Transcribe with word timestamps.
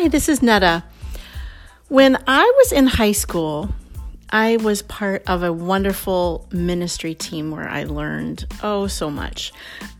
Hi, 0.00 0.08
this 0.08 0.30
is 0.30 0.40
Netta. 0.40 0.82
When 1.88 2.16
I 2.26 2.50
was 2.56 2.72
in 2.72 2.86
high 2.86 3.12
school, 3.12 3.68
I 4.30 4.56
was 4.56 4.80
part 4.80 5.22
of 5.26 5.42
a 5.42 5.52
wonderful 5.52 6.48
ministry 6.50 7.14
team 7.14 7.50
where 7.50 7.68
I 7.68 7.84
learned 7.84 8.46
oh 8.62 8.86
so 8.86 9.10
much. 9.10 9.52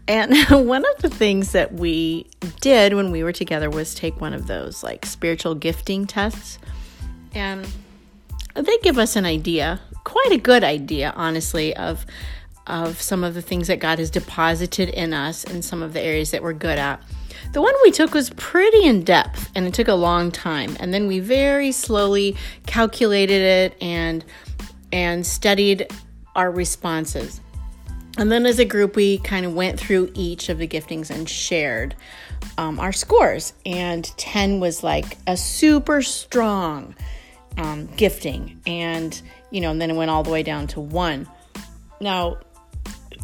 And 0.08 0.34
one 0.66 0.86
of 0.86 1.02
the 1.02 1.10
things 1.10 1.52
that 1.52 1.74
we 1.74 2.30
did 2.62 2.94
when 2.94 3.10
we 3.10 3.22
were 3.22 3.32
together 3.34 3.68
was 3.68 3.94
take 3.94 4.22
one 4.22 4.32
of 4.32 4.46
those 4.46 4.82
like 4.82 5.04
spiritual 5.04 5.54
gifting 5.54 6.06
tests. 6.06 6.58
And 7.34 7.68
they 8.54 8.78
give 8.78 8.96
us 8.96 9.16
an 9.16 9.26
idea, 9.26 9.82
quite 10.04 10.32
a 10.32 10.38
good 10.38 10.64
idea, 10.64 11.12
honestly, 11.14 11.76
of 11.76 12.06
of 12.70 13.00
some 13.02 13.24
of 13.24 13.34
the 13.34 13.42
things 13.42 13.66
that 13.66 13.80
God 13.80 13.98
has 13.98 14.10
deposited 14.10 14.88
in 14.90 15.12
us 15.12 15.44
and 15.44 15.64
some 15.64 15.82
of 15.82 15.92
the 15.92 16.00
areas 16.00 16.30
that 16.30 16.42
we're 16.42 16.52
good 16.52 16.78
at. 16.78 17.02
The 17.52 17.60
one 17.60 17.74
we 17.82 17.90
took 17.90 18.14
was 18.14 18.30
pretty 18.30 18.84
in 18.84 19.02
depth 19.02 19.50
and 19.54 19.66
it 19.66 19.74
took 19.74 19.88
a 19.88 19.94
long 19.94 20.30
time. 20.30 20.76
And 20.78 20.94
then 20.94 21.08
we 21.08 21.18
very 21.18 21.72
slowly 21.72 22.36
calculated 22.66 23.42
it 23.42 23.76
and 23.82 24.24
and 24.92 25.26
studied 25.26 25.88
our 26.34 26.50
responses. 26.50 27.40
And 28.18 28.30
then 28.30 28.44
as 28.44 28.58
a 28.58 28.64
group, 28.64 28.96
we 28.96 29.18
kind 29.18 29.46
of 29.46 29.54
went 29.54 29.78
through 29.78 30.10
each 30.14 30.48
of 30.48 30.58
the 30.58 30.66
giftings 30.66 31.10
and 31.10 31.28
shared 31.28 31.94
um, 32.58 32.80
our 32.80 32.92
scores. 32.92 33.52
And 33.64 34.04
10 34.16 34.60
was 34.60 34.82
like 34.82 35.16
a 35.26 35.36
super 35.36 36.02
strong 36.02 36.94
um, 37.56 37.86
gifting. 37.96 38.60
And, 38.66 39.20
you 39.50 39.60
know, 39.60 39.70
and 39.70 39.80
then 39.80 39.90
it 39.90 39.96
went 39.96 40.10
all 40.10 40.22
the 40.22 40.30
way 40.30 40.42
down 40.42 40.66
to 40.68 40.80
one. 40.80 41.28
Now, 42.00 42.38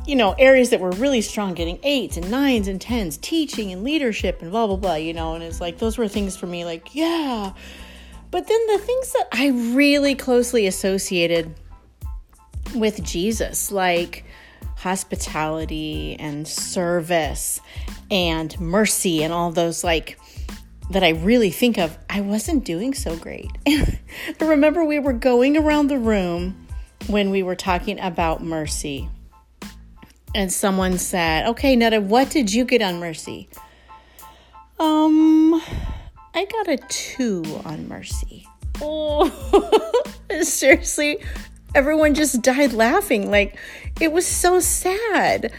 you 0.07 0.15
know, 0.15 0.35
areas 0.39 0.71
that 0.71 0.81
were 0.81 0.93
really 0.93 1.21
strong, 1.21 1.55
getting 1.55 1.79
eights 1.83 2.17
and 2.17 2.31
nines 2.31 2.69
and 2.69 2.81
tens, 2.81 3.17
teaching 3.19 3.73
and 3.73 3.83
leadership 3.83 4.41
and 4.41 4.53
blah, 4.53 4.67
blah, 4.67 4.77
blah, 4.77 4.95
you 4.95 5.13
know, 5.13 5.35
and 5.35 5.43
it's 5.43 5.61
like 5.61 5.79
those 5.79 5.99
were 5.99 6.07
things 6.07 6.37
for 6.37 6.47
me, 6.47 6.65
like, 6.65 6.95
yeah. 6.95 7.53
But 8.31 8.47
then 8.47 8.67
the 8.69 8.79
things 8.79 9.13
that 9.13 9.29
I 9.33 9.49
really 9.75 10.15
closely 10.15 10.67
associated 10.67 11.55
with 12.75 13.03
Jesus, 13.03 13.73
like 13.73 14.25
hospitality 14.77 16.17
and 16.19 16.47
service 16.47 17.61
and 18.11 18.59
mercy 18.61 19.25
and 19.25 19.33
all 19.33 19.51
those, 19.51 19.83
like, 19.83 20.19
that 20.91 21.03
I 21.03 21.11
really 21.11 21.51
think 21.51 21.79
of, 21.79 21.99
I 22.09 22.21
wasn't 22.21 22.65
doing 22.65 22.95
so 22.95 23.17
great. 23.17 23.51
I 23.67 23.99
remember 24.41 24.85
we 24.85 25.01
were 25.01 25.13
going 25.13 25.57
around 25.57 25.89
the 25.89 25.99
room 25.99 26.67
when 27.09 27.31
we 27.31 27.43
were 27.43 27.57
talking 27.57 27.99
about 27.99 28.43
mercy 28.43 29.09
and 30.37 30.53
someone 30.53 30.99
said, 30.99 31.47
"Okay, 31.47 31.75
Netta, 31.75 32.01
what 32.01 32.29
did 32.29 32.53
you 32.53 32.67
get 32.67 32.83
on 32.83 33.01
Mercy?" 33.01 33.49
Um, 34.79 35.55
I 36.35 36.45
got 36.45 36.69
a 36.69 36.77
two 36.89 37.43
on 37.65 37.89
Mercy. 37.89 38.47
Oh, 38.83 40.03
seriously, 40.43 41.19
everyone 41.75 42.15
just 42.15 42.43
died 42.43 42.75
laughing. 42.75 43.31
Like 43.31 43.57
it 43.99 44.13
was 44.13 44.27
so 44.27 44.61
sad. 44.61 45.53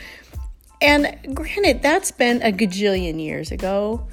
And 0.80 1.18
granted, 1.34 1.82
that's 1.82 2.12
been 2.12 2.44
a 2.44 2.52
gajillion 2.52 3.20
years 3.20 3.52
ago. 3.52 4.08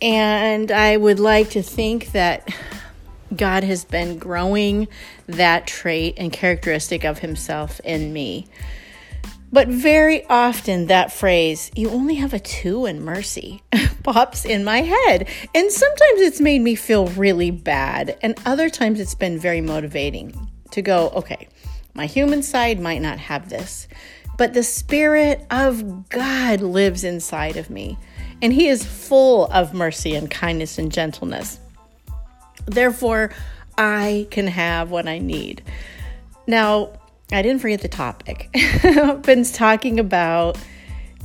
And 0.00 0.70
I 0.70 0.96
would 0.96 1.18
like 1.18 1.50
to 1.50 1.62
think 1.62 2.12
that 2.12 2.48
God 3.34 3.64
has 3.64 3.84
been 3.84 4.16
growing 4.16 4.86
that 5.26 5.66
trait 5.66 6.14
and 6.18 6.32
characteristic 6.32 7.04
of 7.04 7.18
Himself 7.18 7.80
in 7.82 8.12
me. 8.12 8.46
But 9.50 9.68
very 9.68 10.24
often 10.26 10.86
that 10.86 11.12
phrase, 11.12 11.70
you 11.74 11.90
only 11.90 12.16
have 12.16 12.34
a 12.34 12.38
two 12.38 12.84
in 12.86 13.02
mercy, 13.02 13.62
pops 14.02 14.44
in 14.44 14.62
my 14.62 14.82
head. 14.82 15.26
And 15.54 15.72
sometimes 15.72 16.20
it's 16.20 16.40
made 16.40 16.60
me 16.60 16.74
feel 16.74 17.06
really 17.08 17.50
bad. 17.50 18.18
And 18.20 18.38
other 18.44 18.68
times 18.68 19.00
it's 19.00 19.14
been 19.14 19.38
very 19.38 19.60
motivating 19.60 20.48
to 20.72 20.82
go, 20.82 21.08
okay, 21.10 21.48
my 21.94 22.06
human 22.06 22.42
side 22.42 22.78
might 22.78 23.00
not 23.00 23.18
have 23.18 23.48
this, 23.48 23.88
but 24.36 24.52
the 24.52 24.62
Spirit 24.62 25.44
of 25.50 26.08
God 26.10 26.60
lives 26.60 27.02
inside 27.02 27.56
of 27.56 27.70
me. 27.70 27.98
And 28.42 28.52
He 28.52 28.68
is 28.68 28.84
full 28.84 29.46
of 29.46 29.72
mercy 29.72 30.14
and 30.14 30.30
kindness 30.30 30.78
and 30.78 30.92
gentleness. 30.92 31.58
Therefore, 32.66 33.30
I 33.78 34.26
can 34.30 34.46
have 34.46 34.90
what 34.90 35.08
I 35.08 35.18
need. 35.18 35.62
Now, 36.46 36.97
I 37.30 37.42
didn't 37.42 37.60
forget 37.60 37.82
the 37.82 37.88
topic. 37.88 38.48
I've 38.54 39.22
been 39.22 39.44
talking 39.44 40.00
about 40.00 40.56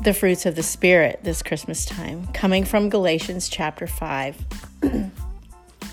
the 0.03 0.13
fruits 0.13 0.45
of 0.45 0.55
the 0.55 0.63
Spirit 0.63 1.19
this 1.23 1.41
Christmas 1.41 1.85
time, 1.85 2.27
coming 2.33 2.65
from 2.65 2.89
Galatians 2.89 3.47
chapter 3.47 3.87
5. 3.87 4.45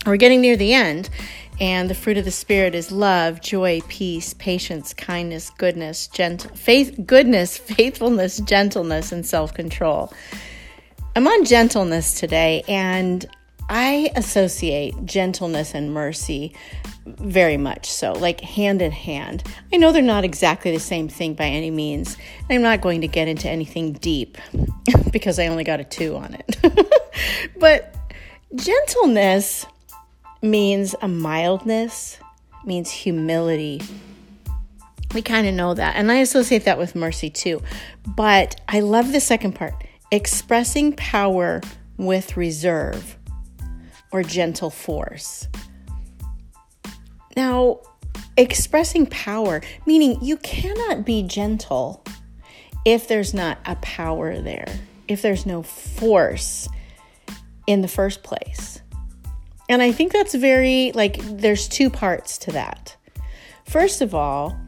We're 0.07 0.17
getting 0.17 0.41
near 0.41 0.57
the 0.57 0.75
end, 0.75 1.11
and 1.61 1.89
the 1.89 1.95
fruit 1.95 2.19
of 2.19 2.25
the 2.25 2.33
Spirit 2.33 2.75
is 2.75 2.91
love, 2.91 3.41
joy, 3.41 3.83
peace, 3.87 4.35
patience, 4.35 4.93
kindness, 4.95 5.51
goodness, 5.51 6.09
gentle, 6.09 6.57
faith, 6.57 6.99
goodness, 7.07 7.57
faithfulness, 7.59 8.39
gentleness, 8.39 9.13
and 9.13 9.25
self 9.25 9.55
control. 9.55 10.13
I'm 11.15 11.29
on 11.29 11.45
gentleness 11.45 12.19
today, 12.19 12.65
and 12.67 13.29
I 13.73 14.11
associate 14.17 15.07
gentleness 15.07 15.75
and 15.77 15.95
mercy 15.95 16.55
very 17.07 17.57
much 17.57 17.89
so, 17.89 18.13
like 18.13 18.41
hand 18.41 18.83
in 18.83 18.91
hand. 18.91 19.45
I 19.73 19.77
know 19.77 19.93
they're 19.93 20.03
not 20.03 20.25
exactly 20.25 20.73
the 20.73 20.81
same 20.81 21.09
thing 21.09 21.35
by 21.35 21.45
any 21.45 21.71
means. 21.71 22.17
I'm 22.51 22.63
not 22.63 22.81
going 22.81 23.01
to 23.03 23.07
get 23.07 23.29
into 23.29 23.49
anything 23.49 23.93
deep 23.93 24.39
because 25.13 25.39
I 25.39 25.47
only 25.47 25.63
got 25.63 25.79
a 25.79 25.85
two 25.85 26.17
on 26.17 26.35
it. 26.35 26.57
but 27.61 27.95
gentleness 28.57 29.67
means 30.43 30.97
a 31.01 31.07
mildness, 31.07 32.19
means 32.65 32.91
humility. 32.91 33.83
We 35.15 35.23
kind 35.23 35.47
of 35.47 35.55
know 35.55 35.75
that. 35.75 35.95
And 35.95 36.11
I 36.11 36.17
associate 36.17 36.65
that 36.65 36.77
with 36.77 36.97
mercy 36.97 37.31
too. 37.31 37.63
But 38.05 38.61
I 38.69 38.81
love 38.81 39.13
the 39.13 39.21
second 39.21 39.55
part 39.55 39.75
expressing 40.11 40.93
power 40.95 41.61
with 41.97 42.37
reserve 42.37 43.17
or 44.13 44.23
gentle 44.23 44.71
force. 44.71 45.49
Now, 47.37 47.81
expressing 48.37 49.07
power, 49.07 49.61
meaning 49.87 50.19
you 50.23 50.37
cannot 50.39 51.05
be 51.05 51.23
gentle 51.23 52.05
if 52.85 53.09
there's 53.09 53.35
not 53.35 53.59
a 53.67 53.77
power 53.77 54.41
there, 54.41 54.81
if 55.09 55.23
there's 55.23 55.47
no 55.47 55.63
force 55.63 56.69
in 57.67 57.83
the 57.83 57.89
first 57.89 58.23
place. 58.23 58.81
And 59.69 59.83
I 59.83 59.93
think 59.93 60.13
that's 60.13 60.35
very, 60.35 60.91
like, 60.95 61.19
there's 61.23 61.69
two 61.69 61.91
parts 61.91 62.39
to 62.39 62.53
that. 62.53 62.97
First 63.65 64.01
of 64.01 64.15
all, 64.15 64.59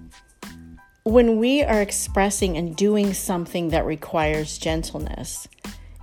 when 1.05 1.39
we 1.39 1.65
are 1.65 1.83
expressing 1.83 2.57
and 2.57 2.77
doing 2.77 3.13
something 3.13 3.71
that 3.71 3.85
requires 3.85 4.59
gentleness, 4.59 5.49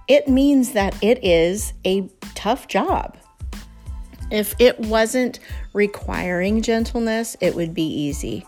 it 0.10 0.28
means 0.28 0.74
that 0.74 1.02
it 1.02 1.24
is 1.24 1.72
a 1.86 2.10
tough 2.36 2.68
job. 2.68 3.16
If 4.32 4.56
it 4.60 4.80
wasn't 4.80 5.40
requiring 5.74 6.62
gentleness, 6.62 7.36
it 7.42 7.56
would 7.56 7.74
be 7.74 7.84
easy. 7.84 8.46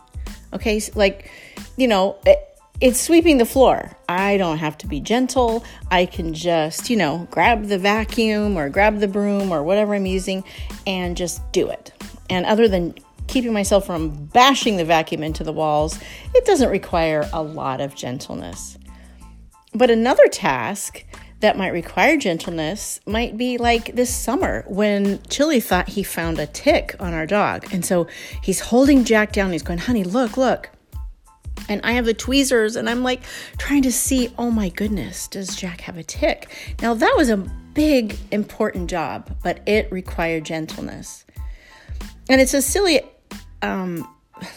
Okay, 0.54 0.82
like, 0.96 1.32
you 1.78 1.88
know, 1.88 2.18
it, 2.26 2.40
it's 2.82 3.00
sweeping 3.00 3.38
the 3.38 3.46
floor. 3.46 3.96
I 4.10 4.38
don't 4.38 4.58
have 4.58 4.78
to 4.80 4.88
be 4.88 5.00
gentle. 5.00 5.64
I 5.90 6.06
can 6.06 6.34
just, 6.34 6.90
you 6.90 6.98
know, 6.98 7.28
grab 7.30 7.66
the 7.66 7.78
vacuum 7.78 8.58
or 8.58 8.70
grab 8.70 9.00
the 9.00 9.08
broom 9.08 9.52
or 9.52 9.64
whatever 9.64 9.94
I'm 9.94 10.06
using 10.06 10.44
and 10.88 11.16
just 11.16 11.40
do 11.52 11.70
it. 11.70 11.94
And 12.30 12.46
other 12.46 12.68
than 12.68 12.96
keeping 13.28 13.54
myself 13.54 13.86
from 13.86 14.10
bashing 14.28 14.78
the 14.78 14.86
vacuum 14.86 15.24
into 15.24 15.44
the 15.44 15.54
walls, 15.54 16.00
it 16.34 16.46
doesn't 16.46 16.70
require 16.70 17.30
a 17.34 17.42
lot 17.42 17.82
of 17.82 17.96
gentleness. 17.96 18.78
But 19.74 19.90
another 19.90 20.28
task 20.28 21.06
that 21.42 21.58
might 21.58 21.70
require 21.70 22.18
gentleness 22.18 23.00
might 23.06 23.36
be 23.36 23.58
like 23.58 23.96
this 23.96 24.16
summer 24.16 24.64
when 24.68 25.22
Chili 25.24 25.60
thought 25.60 25.90
he 25.90 26.04
found 26.04 26.40
a 26.40 26.48
tick 26.48 26.96
on 27.00 27.14
our 27.14 27.26
dog. 27.26 27.68
And 27.74 27.84
so 27.84 28.08
he's 28.42 28.60
holding 28.60 29.04
Jack 29.04 29.34
down. 29.34 29.52
He's 29.52 29.64
going, 29.64 29.80
honey, 29.80 30.04
look, 30.04 30.38
look. 30.38 30.70
And 31.68 31.82
I 31.84 31.94
have 31.94 32.06
the 32.06 32.14
tweezers 32.14 32.76
and 32.76 32.90
I'm 32.90 33.04
like 33.04 33.22
trying 33.58 33.82
to 33.84 33.92
see, 33.92 34.34
oh 34.38 34.52
my 34.52 34.70
goodness, 34.70 35.28
does 35.28 35.56
Jack 35.56 35.82
have 35.82 35.98
a 35.98 36.04
tick? 36.04 36.50
Now 36.82 36.94
that 36.94 37.14
was 37.18 37.30
a 37.30 37.38
big, 37.38 38.18
important 38.32 38.90
job, 38.90 39.36
but 39.44 39.62
it 39.68 39.92
required 39.92 40.46
gentleness. 40.46 41.26
And 42.30 42.40
it's 42.40 42.54
a 42.54 42.62
silly 42.62 43.02
um, 43.62 44.08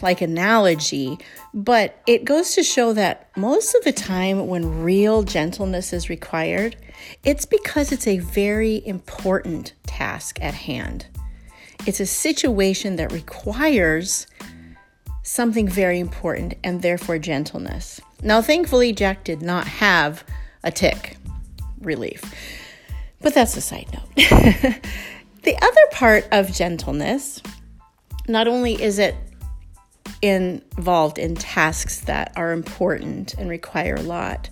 like 0.01 0.21
analogy, 0.21 1.17
but 1.53 2.01
it 2.07 2.25
goes 2.25 2.55
to 2.55 2.63
show 2.63 2.93
that 2.93 3.29
most 3.37 3.75
of 3.75 3.83
the 3.83 3.91
time 3.91 4.47
when 4.47 4.83
real 4.83 5.23
gentleness 5.23 5.93
is 5.93 6.09
required, 6.09 6.75
it's 7.23 7.45
because 7.45 7.91
it's 7.91 8.07
a 8.07 8.19
very 8.19 8.85
important 8.85 9.73
task 9.85 10.37
at 10.41 10.53
hand. 10.53 11.05
It's 11.85 11.99
a 11.99 12.05
situation 12.05 12.95
that 12.95 13.11
requires 13.11 14.27
something 15.23 15.67
very 15.67 15.99
important 15.99 16.55
and 16.63 16.81
therefore 16.81 17.19
gentleness. 17.19 18.01
Now, 18.21 18.41
thankfully, 18.41 18.93
Jack 18.93 19.23
did 19.23 19.41
not 19.41 19.67
have 19.67 20.23
a 20.63 20.71
tick 20.71 21.17
relief, 21.81 22.23
but 23.21 23.33
that's 23.33 23.57
a 23.57 23.61
side 23.61 23.87
note. 23.93 24.77
The 25.45 25.55
other 25.61 25.81
part 25.91 26.27
of 26.31 26.51
gentleness, 26.51 27.39
not 28.27 28.47
only 28.47 28.81
is 28.81 28.97
it 28.97 29.13
involved 30.21 31.17
in 31.17 31.35
tasks 31.35 32.01
that 32.01 32.31
are 32.35 32.51
important 32.51 33.33
and 33.35 33.49
require 33.49 33.95
a 33.95 34.01
lot, 34.01 34.49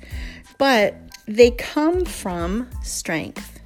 but 0.57 0.95
they 1.27 1.51
come 1.51 2.05
from 2.05 2.69
strength. 2.83 3.59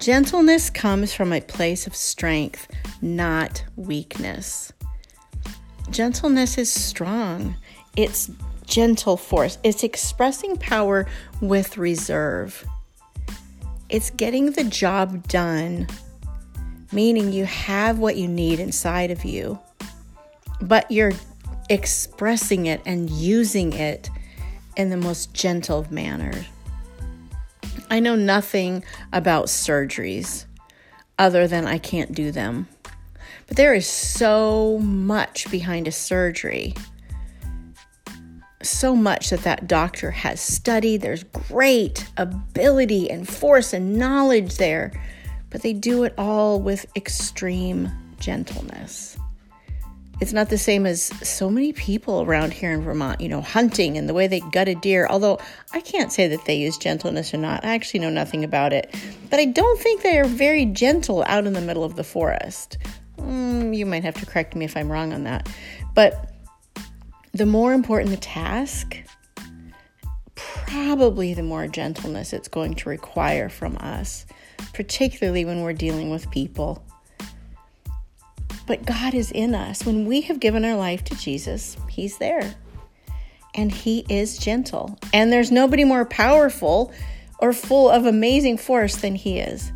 Gentleness 0.00 0.70
comes 0.70 1.12
from 1.12 1.32
a 1.32 1.42
place 1.42 1.86
of 1.86 1.94
strength, 1.94 2.68
not 3.02 3.64
weakness. 3.76 4.72
Gentleness 5.90 6.56
is 6.56 6.72
strong. 6.72 7.56
It's 7.96 8.30
gentle 8.64 9.16
force. 9.16 9.58
It's 9.62 9.82
expressing 9.84 10.56
power 10.56 11.06
with 11.42 11.76
reserve. 11.76 12.66
It's 13.88 14.10
getting 14.10 14.52
the 14.52 14.64
job 14.64 15.26
done, 15.28 15.88
meaning 16.92 17.32
you 17.32 17.44
have 17.44 17.98
what 17.98 18.16
you 18.16 18.28
need 18.28 18.60
inside 18.60 19.10
of 19.10 19.24
you, 19.24 19.58
but 20.60 20.90
you're 20.90 21.12
expressing 21.68 22.66
it 22.66 22.80
and 22.84 23.08
using 23.10 23.72
it 23.72 24.10
in 24.76 24.90
the 24.90 24.96
most 24.96 25.32
gentle 25.34 25.86
manner. 25.90 26.32
I 27.90 28.00
know 28.00 28.14
nothing 28.14 28.84
about 29.12 29.46
surgeries 29.46 30.46
other 31.18 31.46
than 31.46 31.66
I 31.66 31.78
can't 31.78 32.14
do 32.14 32.32
them. 32.32 32.68
But 33.46 33.56
there 33.56 33.74
is 33.74 33.86
so 33.86 34.78
much 34.78 35.50
behind 35.50 35.88
a 35.88 35.92
surgery. 35.92 36.74
So 38.62 38.94
much 38.94 39.30
that 39.30 39.42
that 39.42 39.66
doctor 39.66 40.10
has 40.12 40.40
studied. 40.40 41.02
There's 41.02 41.24
great 41.24 42.06
ability 42.16 43.10
and 43.10 43.28
force 43.28 43.72
and 43.72 43.98
knowledge 43.98 44.56
there, 44.56 44.92
but 45.50 45.62
they 45.62 45.72
do 45.72 46.04
it 46.04 46.14
all 46.16 46.60
with 46.60 46.86
extreme 46.96 47.90
gentleness. 48.20 49.18
It's 50.20 50.34
not 50.34 50.50
the 50.50 50.58
same 50.58 50.84
as 50.84 51.04
so 51.26 51.48
many 51.48 51.72
people 51.72 52.20
around 52.22 52.52
here 52.52 52.72
in 52.72 52.82
Vermont, 52.82 53.22
you 53.22 53.28
know, 53.28 53.40
hunting 53.40 53.96
and 53.96 54.06
the 54.06 54.12
way 54.12 54.26
they 54.26 54.40
gut 54.40 54.68
a 54.68 54.74
deer. 54.74 55.06
Although 55.08 55.38
I 55.72 55.80
can't 55.80 56.12
say 56.12 56.28
that 56.28 56.44
they 56.44 56.56
use 56.56 56.76
gentleness 56.76 57.32
or 57.32 57.38
not. 57.38 57.64
I 57.64 57.74
actually 57.74 58.00
know 58.00 58.10
nothing 58.10 58.44
about 58.44 58.74
it. 58.74 58.94
But 59.30 59.40
I 59.40 59.46
don't 59.46 59.80
think 59.80 60.02
they 60.02 60.18
are 60.18 60.26
very 60.26 60.66
gentle 60.66 61.24
out 61.26 61.46
in 61.46 61.54
the 61.54 61.62
middle 61.62 61.84
of 61.84 61.96
the 61.96 62.04
forest. 62.04 62.76
Mm, 63.16 63.74
you 63.74 63.86
might 63.86 64.04
have 64.04 64.14
to 64.16 64.26
correct 64.26 64.54
me 64.54 64.66
if 64.66 64.76
I'm 64.76 64.92
wrong 64.92 65.14
on 65.14 65.24
that. 65.24 65.48
But 65.94 66.34
the 67.32 67.46
more 67.46 67.72
important 67.72 68.10
the 68.10 68.18
task, 68.18 68.98
probably 70.34 71.32
the 71.32 71.42
more 71.42 71.66
gentleness 71.66 72.34
it's 72.34 72.48
going 72.48 72.74
to 72.74 72.88
require 72.90 73.48
from 73.48 73.76
us, 73.78 74.26
particularly 74.74 75.46
when 75.46 75.62
we're 75.62 75.72
dealing 75.72 76.10
with 76.10 76.30
people. 76.30 76.84
But 78.70 78.86
God 78.86 79.14
is 79.14 79.32
in 79.32 79.52
us. 79.52 79.84
When 79.84 80.06
we 80.06 80.20
have 80.20 80.38
given 80.38 80.64
our 80.64 80.76
life 80.76 81.02
to 81.06 81.16
Jesus, 81.16 81.76
He's 81.88 82.18
there. 82.18 82.54
And 83.56 83.72
He 83.72 84.06
is 84.08 84.38
gentle. 84.38 84.96
And 85.12 85.32
there's 85.32 85.50
nobody 85.50 85.82
more 85.82 86.04
powerful 86.04 86.92
or 87.40 87.52
full 87.52 87.90
of 87.90 88.06
amazing 88.06 88.58
force 88.58 88.94
than 88.94 89.16
He 89.16 89.40
is. 89.40 89.72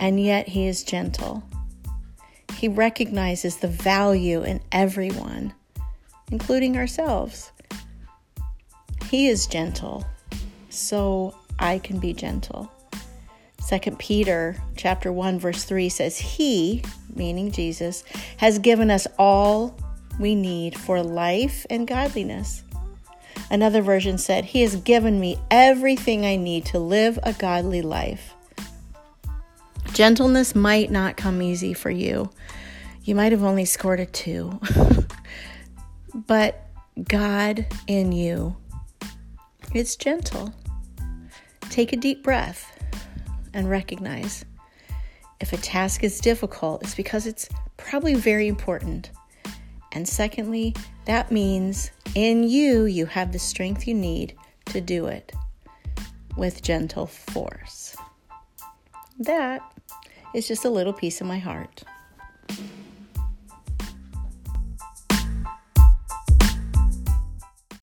And 0.00 0.20
yet 0.20 0.48
He 0.48 0.66
is 0.66 0.82
gentle. 0.82 1.44
He 2.56 2.66
recognizes 2.66 3.58
the 3.58 3.68
value 3.68 4.42
in 4.42 4.60
everyone, 4.72 5.54
including 6.32 6.76
ourselves. 6.76 7.52
He 9.10 9.28
is 9.28 9.46
gentle, 9.46 10.04
so 10.70 11.36
I 11.60 11.78
can 11.78 12.00
be 12.00 12.12
gentle. 12.12 12.68
2 13.68 13.92
Peter 13.92 14.56
chapter 14.76 15.12
1 15.12 15.38
verse 15.38 15.62
3 15.62 15.88
says 15.88 16.18
he, 16.18 16.82
meaning 17.16 17.50
Jesus, 17.50 18.04
has 18.38 18.58
given 18.58 18.90
us 18.90 19.06
all 19.18 19.76
we 20.18 20.34
need 20.34 20.78
for 20.78 21.02
life 21.02 21.66
and 21.70 21.86
godliness. 21.86 22.62
Another 23.50 23.82
version 23.82 24.18
said, 24.18 24.44
He 24.44 24.62
has 24.62 24.76
given 24.76 25.20
me 25.20 25.38
everything 25.50 26.24
I 26.24 26.36
need 26.36 26.64
to 26.66 26.78
live 26.78 27.18
a 27.22 27.32
godly 27.32 27.82
life. 27.82 28.34
Gentleness 29.92 30.54
might 30.54 30.90
not 30.90 31.16
come 31.16 31.42
easy 31.42 31.72
for 31.74 31.90
you. 31.90 32.30
You 33.04 33.14
might 33.14 33.32
have 33.32 33.44
only 33.44 33.64
scored 33.64 34.00
a 34.00 34.06
two. 34.06 34.60
but 36.14 36.68
God 37.06 37.66
in 37.86 38.12
you, 38.12 38.56
it's 39.72 39.96
gentle. 39.96 40.54
Take 41.70 41.92
a 41.92 41.96
deep 41.96 42.22
breath 42.22 42.70
and 43.52 43.68
recognize 43.68 44.44
if 45.44 45.52
a 45.52 45.58
task 45.58 46.02
is 46.02 46.20
difficult, 46.20 46.82
it's 46.82 46.94
because 46.94 47.26
it's 47.26 47.50
probably 47.76 48.14
very 48.14 48.48
important. 48.48 49.10
And 49.92 50.08
secondly, 50.08 50.74
that 51.04 51.30
means 51.30 51.90
in 52.14 52.44
you, 52.44 52.86
you 52.86 53.04
have 53.04 53.30
the 53.30 53.38
strength 53.38 53.86
you 53.86 53.92
need 53.92 54.34
to 54.72 54.80
do 54.80 55.04
it 55.04 55.34
with 56.38 56.62
gentle 56.62 57.06
force. 57.06 57.94
That 59.18 59.60
is 60.34 60.48
just 60.48 60.64
a 60.64 60.70
little 60.70 60.94
piece 60.94 61.20
of 61.20 61.26
my 61.26 61.38
heart. 61.38 61.84